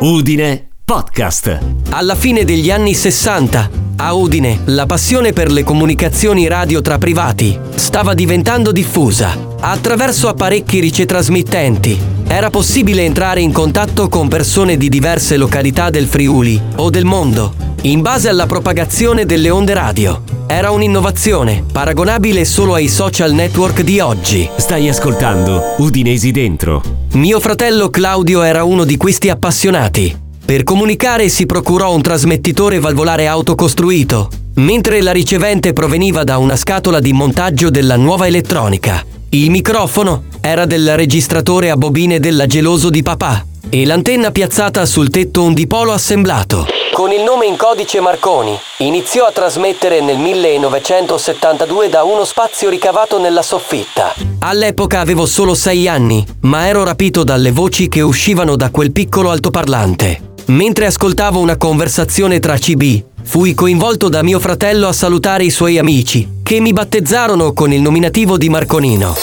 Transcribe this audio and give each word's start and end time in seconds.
Udine 0.00 0.68
Podcast. 0.84 1.58
Alla 1.90 2.14
fine 2.14 2.44
degli 2.44 2.70
anni 2.70 2.92
60, 2.92 3.70
a 3.96 4.12
Udine, 4.12 4.60
la 4.66 4.84
passione 4.84 5.32
per 5.32 5.50
le 5.50 5.64
comunicazioni 5.64 6.46
radio 6.48 6.82
tra 6.82 6.98
privati 6.98 7.58
stava 7.74 8.12
diventando 8.12 8.72
diffusa. 8.72 9.54
Attraverso 9.58 10.28
apparecchi 10.28 10.80
ricetrasmittenti 10.80 11.98
era 12.26 12.50
possibile 12.50 13.04
entrare 13.04 13.40
in 13.40 13.52
contatto 13.52 14.08
con 14.08 14.28
persone 14.28 14.76
di 14.76 14.88
diverse 14.90 15.38
località 15.38 15.88
del 15.88 16.06
Friuli 16.06 16.60
o 16.76 16.90
del 16.90 17.04
mondo, 17.04 17.54
in 17.82 18.02
base 18.02 18.28
alla 18.28 18.46
propagazione 18.46 19.24
delle 19.24 19.48
onde 19.48 19.72
radio. 19.72 20.35
Era 20.48 20.70
un'innovazione, 20.70 21.64
paragonabile 21.72 22.44
solo 22.44 22.74
ai 22.74 22.86
social 22.86 23.32
network 23.32 23.80
di 23.80 23.98
oggi. 23.98 24.48
Stai 24.56 24.88
ascoltando 24.88 25.74
Udinesi 25.78 26.30
Dentro. 26.30 26.82
Mio 27.14 27.40
fratello 27.40 27.90
Claudio 27.90 28.42
era 28.42 28.62
uno 28.62 28.84
di 28.84 28.96
questi 28.96 29.28
appassionati. 29.28 30.16
Per 30.44 30.62
comunicare 30.62 31.28
si 31.28 31.46
procurò 31.46 31.92
un 31.92 32.00
trasmettitore 32.00 32.78
valvolare 32.78 33.26
autocostruito, 33.26 34.30
mentre 34.54 35.02
la 35.02 35.10
ricevente 35.10 35.72
proveniva 35.72 36.22
da 36.22 36.38
una 36.38 36.54
scatola 36.54 37.00
di 37.00 37.12
montaggio 37.12 37.68
della 37.68 37.96
nuova 37.96 38.28
elettronica. 38.28 39.04
Il 39.30 39.50
microfono 39.50 40.26
era 40.40 40.64
del 40.64 40.94
registratore 40.96 41.70
a 41.70 41.76
bobine 41.76 42.20
della 42.20 42.46
Geloso 42.46 42.88
di 42.88 43.02
papà 43.02 43.44
e 43.68 43.84
l'antenna 43.84 44.30
piazzata 44.30 44.84
sul 44.86 45.10
tetto 45.10 45.42
un 45.42 45.54
dipolo 45.54 45.92
assemblato. 45.92 46.66
Con 46.92 47.12
il 47.12 47.22
nome 47.22 47.44
in 47.44 47.56
codice 47.56 48.00
Marconi, 48.00 48.58
iniziò 48.78 49.26
a 49.26 49.30
trasmettere 49.30 50.00
nel 50.00 50.16
1972 50.16 51.90
da 51.90 52.04
uno 52.04 52.24
spazio 52.24 52.70
ricavato 52.70 53.18
nella 53.20 53.42
soffitta. 53.42 54.14
All'epoca 54.40 55.00
avevo 55.00 55.26
solo 55.26 55.54
sei 55.54 55.88
anni, 55.88 56.24
ma 56.42 56.66
ero 56.66 56.84
rapito 56.84 57.22
dalle 57.22 57.50
voci 57.52 57.88
che 57.88 58.00
uscivano 58.00 58.56
da 58.56 58.70
quel 58.70 58.92
piccolo 58.92 59.30
altoparlante. 59.30 60.34
Mentre 60.46 60.86
ascoltavo 60.86 61.38
una 61.38 61.58
conversazione 61.58 62.38
tra 62.38 62.56
CB, 62.56 63.04
fui 63.24 63.52
coinvolto 63.54 64.08
da 64.08 64.22
mio 64.22 64.38
fratello 64.38 64.88
a 64.88 64.92
salutare 64.92 65.44
i 65.44 65.50
suoi 65.50 65.76
amici, 65.76 66.38
che 66.42 66.60
mi 66.60 66.72
battezzarono 66.72 67.52
con 67.52 67.72
il 67.72 67.82
nominativo 67.82 68.38
di 68.38 68.48
Marconino. 68.48 69.14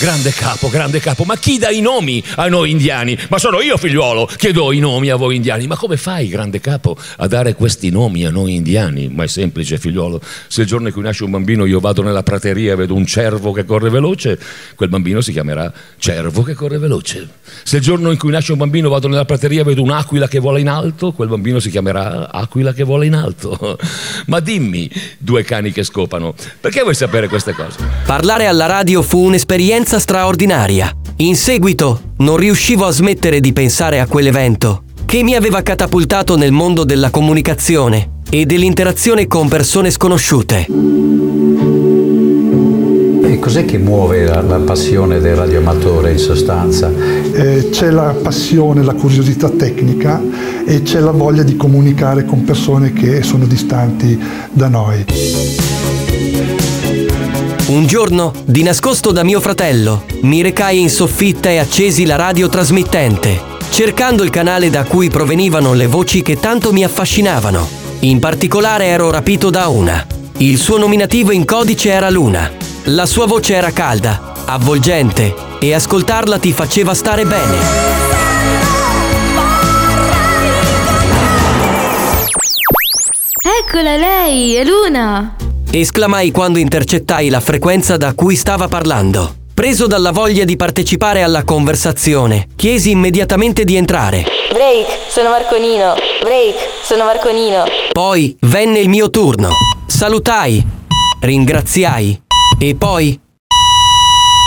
Grande 0.00 0.30
capo, 0.30 0.70
grande 0.70 0.98
capo, 0.98 1.24
ma 1.24 1.36
chi 1.36 1.58
dà 1.58 1.68
i 1.68 1.82
nomi 1.82 2.24
a 2.36 2.48
noi 2.48 2.70
indiani? 2.70 3.18
Ma 3.28 3.36
sono 3.36 3.60
io 3.60 3.76
figliuolo 3.76 4.26
che 4.34 4.50
do 4.50 4.72
i 4.72 4.78
nomi 4.78 5.10
a 5.10 5.16
voi 5.16 5.36
indiani. 5.36 5.66
Ma 5.66 5.76
come 5.76 5.98
fai, 5.98 6.28
grande 6.28 6.58
capo, 6.58 6.96
a 7.18 7.26
dare 7.26 7.54
questi 7.54 7.90
nomi 7.90 8.24
a 8.24 8.30
noi 8.30 8.54
indiani? 8.54 9.10
Ma 9.10 9.24
è 9.24 9.26
semplice, 9.26 9.76
figliuolo. 9.76 10.18
Se 10.48 10.62
il 10.62 10.66
giorno 10.66 10.86
in 10.86 10.94
cui 10.94 11.02
nasce 11.02 11.24
un 11.24 11.32
bambino 11.32 11.66
io 11.66 11.80
vado 11.80 12.02
nella 12.02 12.22
prateria 12.22 12.72
e 12.72 12.76
vedo 12.76 12.94
un 12.94 13.04
cervo 13.04 13.52
che 13.52 13.66
corre 13.66 13.90
veloce, 13.90 14.38
quel 14.74 14.88
bambino 14.88 15.20
si 15.20 15.32
chiamerà 15.32 15.70
cervo 15.98 16.40
che 16.44 16.54
corre 16.54 16.78
veloce. 16.78 17.28
Se 17.62 17.76
il 17.76 17.82
giorno 17.82 18.10
in 18.10 18.16
cui 18.16 18.30
nasce 18.30 18.52
un 18.52 18.58
bambino 18.58 18.88
vado 18.88 19.06
nella 19.06 19.26
prateria 19.26 19.60
e 19.60 19.64
vedo 19.64 19.82
un'aquila 19.82 20.28
che 20.28 20.38
vola 20.38 20.58
in 20.58 20.70
alto, 20.70 21.12
quel 21.12 21.28
bambino 21.28 21.58
si 21.58 21.68
chiamerà 21.68 22.32
aquila 22.32 22.72
che 22.72 22.84
vola 22.84 23.04
in 23.04 23.12
alto. 23.12 23.78
Ma 24.28 24.40
dimmi, 24.40 24.90
due 25.18 25.42
cani 25.42 25.72
che 25.72 25.84
scopano, 25.84 26.34
perché 26.58 26.80
vuoi 26.80 26.94
sapere 26.94 27.28
queste 27.28 27.52
cose? 27.52 27.76
Parlare 28.06 28.46
alla 28.46 28.64
radio 28.64 29.02
fu 29.02 29.18
un'esperienza 29.18 29.88
straordinaria. 29.98 30.94
In 31.16 31.36
seguito 31.36 32.00
non 32.18 32.36
riuscivo 32.36 32.86
a 32.86 32.90
smettere 32.90 33.40
di 33.40 33.52
pensare 33.52 34.00
a 34.00 34.06
quell'evento, 34.06 34.84
che 35.04 35.22
mi 35.22 35.34
aveva 35.34 35.62
catapultato 35.62 36.36
nel 36.36 36.52
mondo 36.52 36.84
della 36.84 37.10
comunicazione 37.10 38.18
e 38.30 38.46
dell'interazione 38.46 39.26
con 39.26 39.48
persone 39.48 39.90
sconosciute. 39.90 40.66
E 43.22 43.38
cos'è 43.38 43.64
che 43.64 43.78
muove 43.78 44.24
la, 44.24 44.40
la 44.40 44.58
passione 44.58 45.18
del 45.18 45.34
radioamatore 45.34 46.12
in 46.12 46.18
sostanza? 46.18 46.90
Eh, 47.32 47.70
c'è 47.70 47.90
la 47.90 48.14
passione, 48.22 48.82
la 48.82 48.94
curiosità 48.94 49.50
tecnica 49.50 50.22
e 50.64 50.82
c'è 50.82 51.00
la 51.00 51.10
voglia 51.10 51.42
di 51.42 51.56
comunicare 51.56 52.24
con 52.24 52.44
persone 52.44 52.92
che 52.92 53.22
sono 53.22 53.46
distanti 53.46 54.18
da 54.52 54.68
noi. 54.68 55.04
Un 57.70 57.86
giorno, 57.86 58.32
di 58.44 58.64
nascosto 58.64 59.12
da 59.12 59.22
mio 59.22 59.40
fratello, 59.40 60.04
mi 60.22 60.42
recai 60.42 60.80
in 60.80 60.90
soffitta 60.90 61.50
e 61.50 61.58
accesi 61.58 62.04
la 62.04 62.16
radiotrasmittente, 62.16 63.40
cercando 63.70 64.24
il 64.24 64.30
canale 64.30 64.70
da 64.70 64.82
cui 64.82 65.08
provenivano 65.08 65.72
le 65.72 65.86
voci 65.86 66.20
che 66.20 66.40
tanto 66.40 66.72
mi 66.72 66.82
affascinavano. 66.82 67.68
In 68.00 68.18
particolare 68.18 68.86
ero 68.86 69.12
rapito 69.12 69.50
da 69.50 69.68
una. 69.68 70.04
Il 70.38 70.58
suo 70.58 70.78
nominativo 70.78 71.30
in 71.30 71.44
codice 71.44 71.90
era 71.90 72.10
Luna. 72.10 72.50
La 72.86 73.06
sua 73.06 73.26
voce 73.26 73.54
era 73.54 73.70
calda, 73.70 74.32
avvolgente 74.46 75.32
e 75.60 75.72
ascoltarla 75.72 76.40
ti 76.40 76.52
faceva 76.52 76.92
stare 76.92 77.24
bene. 77.24 77.56
Eccola 83.62 83.96
lei, 83.96 84.54
è 84.54 84.64
Luna! 84.64 85.49
Esclamai 85.78 86.32
quando 86.32 86.58
intercettai 86.58 87.28
la 87.28 87.38
frequenza 87.38 87.96
da 87.96 88.12
cui 88.14 88.34
stava 88.34 88.66
parlando. 88.66 89.36
Preso 89.54 89.86
dalla 89.86 90.10
voglia 90.10 90.44
di 90.44 90.56
partecipare 90.56 91.22
alla 91.22 91.44
conversazione, 91.44 92.48
chiesi 92.56 92.90
immediatamente 92.90 93.64
di 93.64 93.76
entrare. 93.76 94.24
Break, 94.52 94.86
sono 95.08 95.28
Marconino. 95.28 95.94
Break, 96.22 96.56
sono 96.82 97.04
Marconino. 97.04 97.64
Poi 97.92 98.36
venne 98.40 98.80
il 98.80 98.88
mio 98.88 99.10
turno. 99.10 99.50
Salutai, 99.86 100.64
ringraziai 101.20 102.20
e 102.58 102.74
poi... 102.74 103.20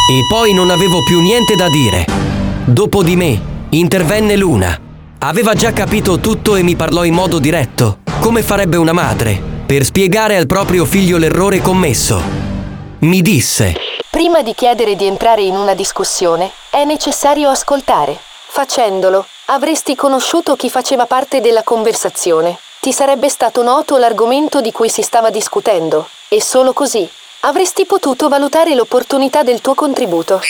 E 0.10 0.20
poi 0.30 0.54
non 0.54 0.70
avevo 0.70 1.02
più 1.04 1.22
niente 1.22 1.56
da 1.56 1.70
dire. 1.70 2.06
Dopo 2.66 3.02
di 3.04 3.16
me 3.16 3.68
intervenne 3.70 4.36
Luna. 4.36 4.78
Aveva 5.20 5.54
già 5.54 5.72
capito 5.72 6.20
tutto 6.20 6.58
e 6.58 6.64
mi 6.64 6.76
parlò 6.76 7.06
in 7.06 7.14
modo 7.14 7.40
diretto, 7.40 8.00
come 8.20 8.42
farebbe 8.42 8.76
una 8.76 8.92
madre, 8.92 9.53
per 9.66 9.84
spiegare 9.84 10.38
al 10.38 10.46
proprio 10.46 10.86
figlio 10.86 11.18
l'errore 11.18 11.62
commesso. 11.62 12.22
Mi 13.00 13.22
disse, 13.22 13.76
Prima 14.10 14.42
di 14.42 14.54
chiedere 14.54 14.96
di 14.96 15.06
entrare 15.06 15.42
in 15.42 15.56
una 15.56 15.74
discussione, 15.74 16.52
è 16.70 16.84
necessario 16.84 17.50
ascoltare. 17.50 18.18
Facendolo, 18.48 19.26
avresti 19.46 19.96
conosciuto 19.96 20.56
chi 20.56 20.70
faceva 20.70 21.06
parte 21.06 21.42
della 21.42 21.64
conversazione. 21.64 22.58
Ti 22.80 22.92
sarebbe 22.92 23.30
stato 23.30 23.64
noto 23.64 23.98
l'argomento 23.98 24.62
di 24.62 24.72
cui 24.72 24.90
si 24.90 25.02
stava 25.02 25.30
discutendo 25.30 26.08
e 26.28 26.42
solo 26.42 26.74
così 26.74 27.10
avresti 27.42 27.86
potuto 27.86 28.30
valutare 28.30 28.76
l'opportunità 28.76 29.44
del 29.44 29.62
tuo 29.62 29.74
contributo. 29.74 30.42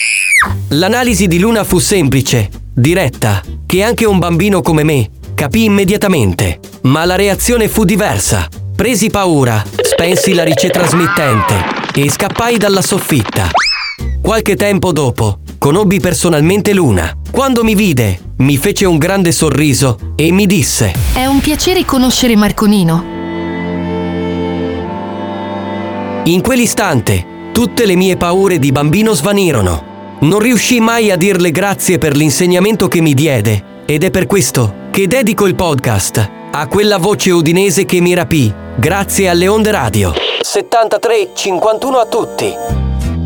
L'analisi 0.70 1.26
di 1.26 1.38
Luna 1.38 1.64
fu 1.64 1.78
semplice, 1.78 2.50
diretta, 2.72 3.40
che 3.66 3.82
anche 3.82 4.04
un 4.04 4.18
bambino 4.18 4.60
come 4.60 4.84
me 4.84 5.10
capì 5.34 5.64
immediatamente. 5.64 6.60
Ma 6.82 7.04
la 7.04 7.16
reazione 7.16 7.68
fu 7.68 7.84
diversa. 7.84 8.48
Presi 8.76 9.08
paura, 9.08 9.62
spensi 9.82 10.34
la 10.34 10.42
ricetrasmittente 10.42 11.54
e 11.94 12.10
scappai 12.10 12.56
dalla 12.56 12.82
soffitta. 12.82 13.48
Qualche 14.20 14.56
tempo 14.56 14.90
dopo, 14.90 15.38
conobbi 15.58 16.00
personalmente 16.00 16.72
Luna. 16.72 17.16
Quando 17.30 17.62
mi 17.62 17.76
vide, 17.76 18.18
mi 18.38 18.56
fece 18.56 18.84
un 18.84 18.98
grande 18.98 19.30
sorriso 19.30 20.14
e 20.16 20.32
mi 20.32 20.46
disse: 20.46 20.92
È 21.14 21.24
un 21.24 21.38
piacere 21.38 21.84
conoscere 21.84 22.34
Marconino. 22.34 23.04
In 26.24 26.40
quell'istante, 26.40 27.24
tutte 27.52 27.86
le 27.86 27.94
mie 27.94 28.16
paure 28.16 28.58
di 28.58 28.72
bambino 28.72 29.12
svanirono. 29.12 30.18
Non 30.22 30.40
riuscii 30.40 30.80
mai 30.80 31.12
a 31.12 31.16
dirle 31.16 31.52
grazie 31.52 31.98
per 31.98 32.16
l'insegnamento 32.16 32.88
che 32.88 33.00
mi 33.00 33.14
diede 33.14 33.82
ed 33.86 34.02
è 34.02 34.10
per 34.10 34.26
questo 34.26 34.82
che 34.90 35.06
dedico 35.06 35.46
il 35.46 35.54
podcast 35.54 36.42
a 36.56 36.68
quella 36.68 36.98
voce 36.98 37.32
udinese 37.32 37.84
che 37.84 38.00
mi 38.00 38.14
rapì, 38.14 38.52
grazie 38.76 39.28
alle 39.28 39.48
onde 39.48 39.72
radio. 39.72 40.12
73 40.40 41.30
51 41.34 41.98
a 41.98 42.06
tutti. 42.06 42.52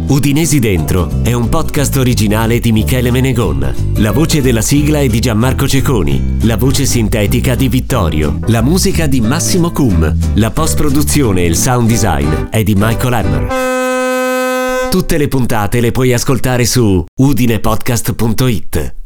Udinesi 0.06 0.58
Dentro 0.58 1.10
è 1.22 1.34
un 1.34 1.50
podcast 1.50 1.94
originale 1.98 2.58
di 2.58 2.72
Michele 2.72 3.10
Menegon. 3.10 3.92
La 3.96 4.12
voce 4.12 4.40
della 4.40 4.62
sigla 4.62 5.00
è 5.00 5.08
di 5.08 5.20
Gianmarco 5.20 5.68
Ceconi, 5.68 6.38
la 6.44 6.56
voce 6.56 6.86
sintetica 6.86 7.54
di 7.54 7.68
Vittorio, 7.68 8.38
la 8.46 8.62
musica 8.62 9.06
di 9.06 9.20
Massimo 9.20 9.72
Cum, 9.72 10.16
la 10.36 10.50
post-produzione 10.50 11.42
e 11.42 11.46
il 11.48 11.56
sound 11.56 11.86
design 11.86 12.48
è 12.48 12.62
di 12.62 12.74
Michael 12.74 13.12
Hammer. 13.12 14.88
Tutte 14.88 15.18
le 15.18 15.28
puntate 15.28 15.80
le 15.80 15.90
puoi 15.90 16.14
ascoltare 16.14 16.64
su 16.64 17.04
udinepodcast.it. 17.14 18.97